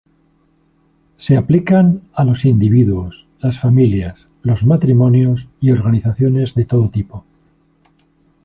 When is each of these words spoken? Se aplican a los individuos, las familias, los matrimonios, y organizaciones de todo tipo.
Se 1.17 1.37
aplican 1.37 2.01
a 2.15 2.23
los 2.23 2.45
individuos, 2.45 3.27
las 3.39 3.59
familias, 3.59 4.27
los 4.41 4.65
matrimonios, 4.65 5.47
y 5.61 5.69
organizaciones 5.69 6.55
de 6.55 6.65
todo 6.65 6.89
tipo. 6.89 7.23